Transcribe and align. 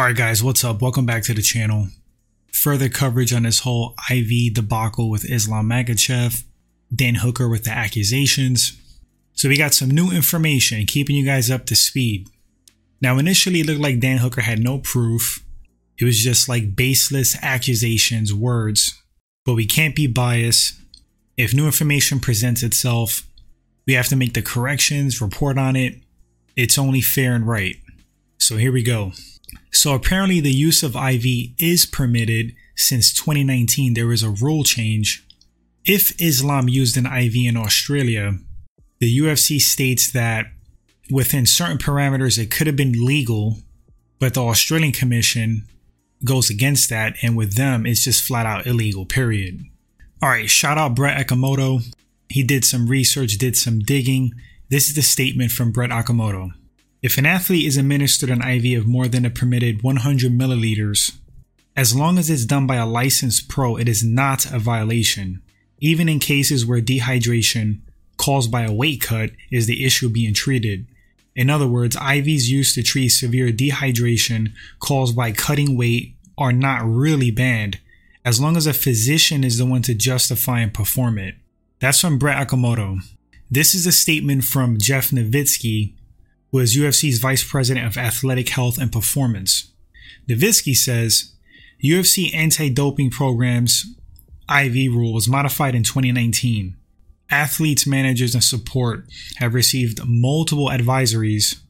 Alright 0.00 0.16
guys, 0.16 0.42
what's 0.42 0.64
up? 0.64 0.80
Welcome 0.80 1.04
back 1.04 1.24
to 1.24 1.34
the 1.34 1.42
channel. 1.42 1.88
Further 2.52 2.88
coverage 2.88 3.34
on 3.34 3.42
this 3.42 3.58
whole 3.58 3.94
IV 4.10 4.54
debacle 4.54 5.10
with 5.10 5.30
Islam 5.30 5.68
Makhachev, 5.68 6.42
Dan 6.94 7.16
Hooker 7.16 7.46
with 7.50 7.64
the 7.64 7.70
accusations. 7.70 8.80
So 9.34 9.50
we 9.50 9.58
got 9.58 9.74
some 9.74 9.90
new 9.90 10.10
information 10.10 10.86
keeping 10.86 11.16
you 11.16 11.26
guys 11.26 11.50
up 11.50 11.66
to 11.66 11.76
speed. 11.76 12.30
Now 13.02 13.18
initially 13.18 13.60
it 13.60 13.66
looked 13.66 13.82
like 13.82 14.00
Dan 14.00 14.16
Hooker 14.16 14.40
had 14.40 14.60
no 14.60 14.78
proof. 14.78 15.44
It 15.98 16.06
was 16.06 16.18
just 16.18 16.48
like 16.48 16.74
baseless 16.74 17.36
accusations, 17.42 18.32
words. 18.32 18.98
But 19.44 19.52
we 19.52 19.66
can't 19.66 19.94
be 19.94 20.06
biased. 20.06 20.80
If 21.36 21.52
new 21.52 21.66
information 21.66 22.20
presents 22.20 22.62
itself, 22.62 23.28
we 23.86 23.92
have 23.92 24.08
to 24.08 24.16
make 24.16 24.32
the 24.32 24.40
corrections, 24.40 25.20
report 25.20 25.58
on 25.58 25.76
it. 25.76 25.96
It's 26.56 26.78
only 26.78 27.02
fair 27.02 27.34
and 27.34 27.46
right. 27.46 27.76
So 28.40 28.56
here 28.56 28.72
we 28.72 28.82
go. 28.82 29.12
So 29.70 29.94
apparently 29.94 30.40
the 30.40 30.50
use 30.50 30.82
of 30.82 30.96
IV 30.96 31.52
is 31.58 31.84
permitted 31.84 32.54
since 32.74 33.12
2019 33.12 33.92
there 33.92 34.10
is 34.12 34.22
a 34.22 34.30
rule 34.30 34.64
change. 34.64 35.26
If 35.84 36.18
Islam 36.20 36.68
used 36.68 36.96
an 36.96 37.04
IV 37.04 37.34
in 37.36 37.56
Australia, 37.56 38.38
the 38.98 39.18
UFC 39.18 39.60
states 39.60 40.10
that 40.12 40.46
within 41.10 41.44
certain 41.44 41.76
parameters 41.76 42.38
it 42.38 42.50
could 42.50 42.66
have 42.66 42.76
been 42.76 43.04
legal, 43.04 43.58
but 44.18 44.32
the 44.32 44.42
Australian 44.42 44.92
Commission 44.92 45.66
goes 46.24 46.48
against 46.48 46.88
that 46.88 47.16
and 47.22 47.36
with 47.36 47.54
them 47.54 47.84
it's 47.84 48.04
just 48.04 48.24
flat 48.24 48.46
out 48.46 48.66
illegal, 48.66 49.04
period. 49.04 49.62
All 50.22 50.30
right, 50.30 50.48
shout 50.48 50.78
out 50.78 50.94
Brett 50.94 51.26
Okamoto. 51.26 51.82
He 52.30 52.42
did 52.42 52.64
some 52.64 52.88
research, 52.88 53.36
did 53.36 53.56
some 53.56 53.80
digging. 53.80 54.32
This 54.70 54.88
is 54.88 54.94
the 54.94 55.02
statement 55.02 55.52
from 55.52 55.72
Brett 55.72 55.90
Okamoto. 55.90 56.52
If 57.02 57.16
an 57.16 57.24
athlete 57.24 57.66
is 57.66 57.78
administered 57.78 58.28
an 58.28 58.42
IV 58.42 58.80
of 58.80 58.86
more 58.86 59.08
than 59.08 59.24
a 59.24 59.30
permitted 59.30 59.82
100 59.82 60.32
milliliters, 60.32 61.16
as 61.74 61.96
long 61.96 62.18
as 62.18 62.28
it's 62.28 62.44
done 62.44 62.66
by 62.66 62.76
a 62.76 62.86
licensed 62.86 63.48
pro, 63.48 63.76
it 63.76 63.88
is 63.88 64.04
not 64.04 64.44
a 64.52 64.58
violation, 64.58 65.40
even 65.78 66.10
in 66.10 66.18
cases 66.18 66.66
where 66.66 66.82
dehydration 66.82 67.80
caused 68.18 68.50
by 68.50 68.62
a 68.64 68.72
weight 68.72 69.00
cut 69.00 69.30
is 69.50 69.66
the 69.66 69.82
issue 69.82 70.10
being 70.10 70.34
treated. 70.34 70.86
In 71.34 71.48
other 71.48 71.66
words, 71.66 71.96
IVs 71.96 72.48
used 72.48 72.74
to 72.74 72.82
treat 72.82 73.08
severe 73.08 73.50
dehydration 73.50 74.52
caused 74.78 75.16
by 75.16 75.32
cutting 75.32 75.78
weight 75.78 76.16
are 76.36 76.52
not 76.52 76.84
really 76.84 77.30
banned, 77.30 77.80
as 78.26 78.42
long 78.42 78.58
as 78.58 78.66
a 78.66 78.74
physician 78.74 79.42
is 79.42 79.56
the 79.56 79.64
one 79.64 79.80
to 79.82 79.94
justify 79.94 80.60
and 80.60 80.74
perform 80.74 81.16
it. 81.16 81.36
That's 81.78 82.00
from 82.00 82.18
Brett 82.18 82.46
Okamoto. 82.46 82.98
This 83.50 83.74
is 83.74 83.86
a 83.86 83.92
statement 83.92 84.44
from 84.44 84.76
Jeff 84.76 85.10
Novitzky, 85.12 85.94
is 86.58 86.76
UFC's 86.76 87.18
Vice 87.18 87.48
President 87.48 87.86
of 87.86 87.96
Athletic 87.96 88.48
Health 88.48 88.78
and 88.78 88.90
Performance. 88.90 89.72
Novitzky 90.28 90.74
says 90.74 91.32
UFC 91.82 92.34
anti 92.34 92.68
doping 92.68 93.10
programs 93.10 93.86
IV 94.50 94.92
rule 94.92 95.14
was 95.14 95.28
modified 95.28 95.74
in 95.74 95.82
2019. 95.82 96.76
Athletes, 97.30 97.86
managers, 97.86 98.34
and 98.34 98.42
support 98.42 99.06
have 99.36 99.54
received 99.54 100.00
multiple 100.04 100.68
advisories 100.68 101.60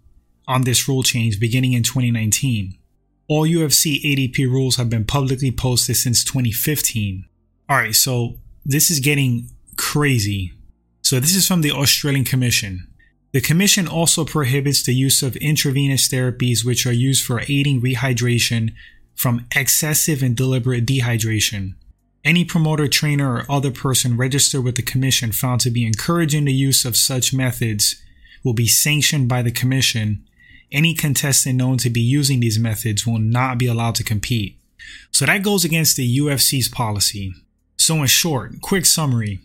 on 0.49 0.63
this 0.63 0.89
rule 0.89 1.03
change 1.03 1.39
beginning 1.39 1.75
in 1.75 1.83
2019. 1.83 2.79
All 3.29 3.47
UFC 3.47 4.03
ADP 4.03 4.51
rules 4.51 4.77
have 4.77 4.91
been 4.91 5.05
publicly 5.05 5.53
posted 5.53 5.97
since 5.97 6.25
2015. 6.25 7.27
Alright, 7.71 7.95
so 7.95 8.39
this 8.65 8.91
is 8.91 8.99
getting 8.99 9.51
crazy. 9.77 10.53
So, 11.03 11.21
this 11.21 11.35
is 11.35 11.47
from 11.47 11.63
the 11.63 11.71
Australian 11.71 12.25
Commission. 12.25 12.90
The 13.33 13.41
Commission 13.41 13.87
also 13.87 14.25
prohibits 14.25 14.83
the 14.83 14.95
use 14.95 15.23
of 15.23 15.37
intravenous 15.37 16.09
therapies 16.09 16.65
which 16.65 16.85
are 16.85 16.93
used 16.93 17.25
for 17.25 17.43
aiding 17.49 17.81
rehydration 17.81 18.73
from 19.15 19.47
excessive 19.55 20.23
and 20.23 20.37
deliberate 20.37 20.87
dehydration. 20.87 21.75
Any 22.25 22.45
promoter, 22.45 22.89
trainer, 22.89 23.37
or 23.37 23.47
other 23.49 23.71
person 23.71 24.17
registered 24.17 24.65
with 24.65 24.75
the 24.75 24.83
Commission 24.83 25.33
found 25.33 25.61
to 25.61 25.71
be 25.71 25.87
encouraging 25.87 26.45
the 26.45 26.53
use 26.53 26.85
of 26.85 26.97
such 26.97 27.33
methods 27.33 28.03
will 28.45 28.53
be 28.53 28.67
sanctioned 28.67 29.29
by 29.29 29.43
the 29.43 29.53
Commission. 29.53 30.25
Any 30.73 30.95
contestant 30.95 31.57
known 31.57 31.79
to 31.79 31.91
be 31.91 32.01
using 32.01 32.41
these 32.41 32.59
methods 32.59 33.07
will 33.07 33.19
not 33.19 33.59
be 33.59 33.67
allowed 33.67 33.95
to 33.97 34.05
compete. 34.05 34.59
So 35.13 35.25
that 35.27 35.43
goes 35.43 35.65
against 35.65 35.97
the 35.97 36.19
UFC's 36.19 36.69
policy. 36.69 37.33
So, 37.77 37.97
in 37.97 38.07
short, 38.07 38.61
quick 38.61 38.87
summary 38.87 39.41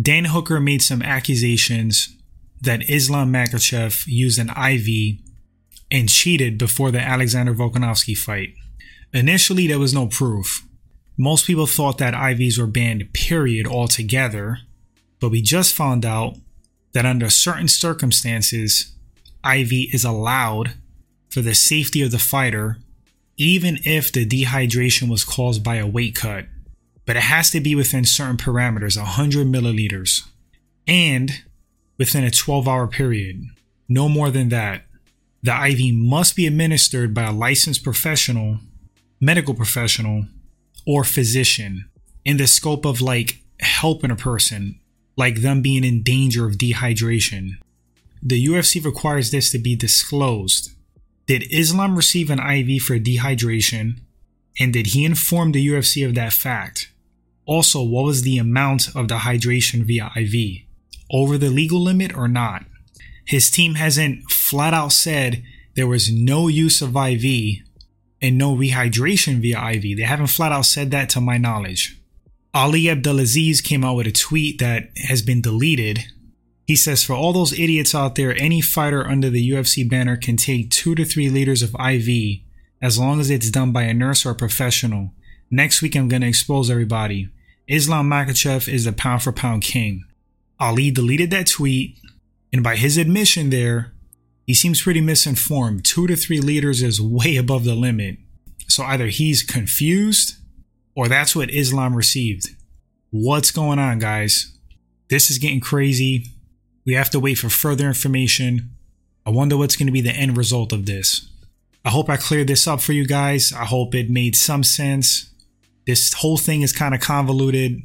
Dan 0.00 0.26
Hooker 0.26 0.60
made 0.60 0.82
some 0.82 1.02
accusations 1.02 2.17
that 2.60 2.88
Islam 2.88 3.32
Makhachev 3.32 4.04
used 4.06 4.38
an 4.38 4.50
IV 4.50 5.20
and 5.90 6.08
cheated 6.08 6.58
before 6.58 6.90
the 6.90 7.00
Alexander 7.00 7.54
Volkanovski 7.54 8.16
fight. 8.16 8.54
Initially, 9.12 9.66
there 9.66 9.78
was 9.78 9.94
no 9.94 10.06
proof. 10.06 10.64
Most 11.16 11.46
people 11.46 11.66
thought 11.66 11.98
that 11.98 12.14
IVs 12.14 12.58
were 12.58 12.66
banned, 12.66 13.12
period, 13.12 13.66
altogether, 13.66 14.58
but 15.20 15.30
we 15.30 15.42
just 15.42 15.74
found 15.74 16.04
out 16.04 16.36
that 16.92 17.06
under 17.06 17.30
certain 17.30 17.68
circumstances, 17.68 18.92
IV 19.44 19.72
is 19.92 20.04
allowed 20.04 20.74
for 21.28 21.40
the 21.40 21.54
safety 21.54 22.02
of 22.02 22.10
the 22.10 22.18
fighter, 22.18 22.78
even 23.36 23.78
if 23.84 24.12
the 24.12 24.26
dehydration 24.26 25.08
was 25.08 25.24
caused 25.24 25.62
by 25.64 25.76
a 25.76 25.86
weight 25.86 26.14
cut. 26.14 26.46
But 27.04 27.16
it 27.16 27.22
has 27.22 27.50
to 27.52 27.60
be 27.60 27.74
within 27.74 28.04
certain 28.04 28.36
parameters 28.36 28.96
100 28.96 29.46
milliliters. 29.46 30.28
And 30.86 31.42
within 31.98 32.24
a 32.24 32.30
12 32.30 32.68
hour 32.68 32.86
period. 32.86 33.44
No 33.88 34.08
more 34.08 34.30
than 34.30 34.48
that. 34.50 34.84
The 35.42 35.66
IV 35.66 35.94
must 35.94 36.36
be 36.36 36.46
administered 36.46 37.14
by 37.14 37.24
a 37.24 37.32
licensed 37.32 37.84
professional, 37.84 38.58
medical 39.20 39.54
professional, 39.54 40.26
or 40.86 41.04
physician 41.04 41.88
in 42.24 42.36
the 42.36 42.46
scope 42.46 42.84
of 42.84 43.00
like 43.00 43.40
helping 43.60 44.10
a 44.10 44.16
person, 44.16 44.78
like 45.16 45.42
them 45.42 45.62
being 45.62 45.84
in 45.84 46.02
danger 46.02 46.46
of 46.46 46.56
dehydration. 46.56 47.52
The 48.22 48.46
UFC 48.46 48.84
requires 48.84 49.30
this 49.30 49.50
to 49.52 49.58
be 49.58 49.76
disclosed. 49.76 50.72
Did 51.26 51.44
Islam 51.52 51.94
receive 51.94 52.30
an 52.30 52.40
IV 52.40 52.82
for 52.82 52.98
dehydration? 52.98 54.00
And 54.58 54.72
did 54.72 54.88
he 54.88 55.04
inform 55.04 55.52
the 55.52 55.66
UFC 55.66 56.06
of 56.06 56.14
that 56.16 56.32
fact? 56.32 56.90
Also, 57.46 57.82
what 57.82 58.04
was 58.04 58.22
the 58.22 58.38
amount 58.38 58.88
of 58.94 59.08
the 59.08 59.18
hydration 59.18 59.84
via 59.84 60.10
IV? 60.16 60.67
Over 61.10 61.38
the 61.38 61.50
legal 61.50 61.80
limit 61.80 62.16
or 62.16 62.28
not. 62.28 62.64
His 63.24 63.50
team 63.50 63.74
hasn't 63.74 64.30
flat 64.30 64.72
out 64.72 64.92
said 64.92 65.42
there 65.74 65.86
was 65.86 66.12
no 66.12 66.48
use 66.48 66.80
of 66.80 66.96
IV 66.96 67.62
and 68.20 68.38
no 68.38 68.56
rehydration 68.56 69.40
via 69.40 69.70
IV. 69.72 69.96
They 69.96 70.02
haven't 70.02 70.28
flat 70.28 70.52
out 70.52 70.66
said 70.66 70.90
that 70.90 71.08
to 71.10 71.20
my 71.20 71.38
knowledge. 71.38 72.00
Ali 72.54 72.88
Abdelaziz 72.88 73.60
came 73.60 73.84
out 73.84 73.96
with 73.96 74.06
a 74.06 74.12
tweet 74.12 74.58
that 74.58 74.88
has 75.06 75.22
been 75.22 75.42
deleted. 75.42 76.04
He 76.66 76.74
says, 76.76 77.04
For 77.04 77.12
all 77.12 77.32
those 77.32 77.58
idiots 77.58 77.94
out 77.94 78.14
there, 78.14 78.34
any 78.36 78.60
fighter 78.60 79.06
under 79.06 79.30
the 79.30 79.50
UFC 79.50 79.88
banner 79.88 80.16
can 80.16 80.36
take 80.36 80.70
2 80.70 80.94
to 80.96 81.04
3 81.04 81.28
liters 81.28 81.62
of 81.62 81.74
IV 81.74 82.40
as 82.80 82.98
long 82.98 83.20
as 83.20 83.30
it's 83.30 83.50
done 83.50 83.72
by 83.72 83.82
a 83.82 83.94
nurse 83.94 84.24
or 84.24 84.30
a 84.30 84.34
professional. 84.34 85.12
Next 85.50 85.82
week, 85.82 85.96
I'm 85.96 86.08
going 86.08 86.22
to 86.22 86.28
expose 86.28 86.70
everybody. 86.70 87.28
Islam 87.66 88.08
Makhachev 88.08 88.72
is 88.72 88.84
the 88.84 88.92
pound 88.92 89.22
for 89.22 89.32
pound 89.32 89.62
king. 89.62 90.04
Ali 90.60 90.90
deleted 90.90 91.30
that 91.30 91.46
tweet, 91.46 91.98
and 92.52 92.62
by 92.62 92.76
his 92.76 92.96
admission 92.96 93.50
there, 93.50 93.92
he 94.46 94.54
seems 94.54 94.82
pretty 94.82 95.00
misinformed. 95.00 95.84
Two 95.84 96.06
to 96.06 96.16
three 96.16 96.40
liters 96.40 96.82
is 96.82 97.00
way 97.00 97.36
above 97.36 97.64
the 97.64 97.74
limit. 97.74 98.16
So 98.66 98.82
either 98.82 99.06
he's 99.06 99.42
confused 99.42 100.36
or 100.94 101.06
that's 101.06 101.36
what 101.36 101.50
Islam 101.50 101.94
received. 101.94 102.48
What's 103.10 103.50
going 103.50 103.78
on, 103.78 103.98
guys? 103.98 104.58
This 105.08 105.30
is 105.30 105.38
getting 105.38 105.60
crazy. 105.60 106.26
We 106.84 106.94
have 106.94 107.10
to 107.10 107.20
wait 107.20 107.36
for 107.36 107.48
further 107.48 107.86
information. 107.86 108.70
I 109.24 109.30
wonder 109.30 109.56
what's 109.56 109.76
going 109.76 109.86
to 109.86 109.92
be 109.92 110.00
the 110.00 110.10
end 110.10 110.36
result 110.36 110.72
of 110.72 110.86
this. 110.86 111.30
I 111.84 111.90
hope 111.90 112.08
I 112.08 112.16
cleared 112.16 112.48
this 112.48 112.66
up 112.66 112.80
for 112.80 112.92
you 112.92 113.06
guys. 113.06 113.52
I 113.52 113.64
hope 113.64 113.94
it 113.94 114.10
made 114.10 114.34
some 114.34 114.64
sense. 114.64 115.30
This 115.86 116.12
whole 116.14 116.36
thing 116.36 116.62
is 116.62 116.72
kind 116.72 116.94
of 116.94 117.00
convoluted, 117.00 117.82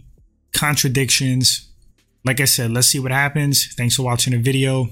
contradictions 0.54 1.73
like 2.26 2.40
I 2.40 2.46
said, 2.46 2.72
let's 2.72 2.88
see 2.88 3.00
what 3.00 3.12
happens. 3.12 3.74
Thanks 3.74 3.96
for 3.96 4.04
watching 4.04 4.32
the 4.34 4.40
video. 4.40 4.90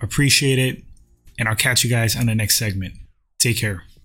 Appreciate 0.00 0.58
it. 0.58 0.82
And 1.38 1.48
I'll 1.48 1.56
catch 1.56 1.84
you 1.84 1.90
guys 1.90 2.16
on 2.16 2.26
the 2.26 2.34
next 2.34 2.56
segment. 2.56 2.94
Take 3.38 3.58
care. 3.58 3.84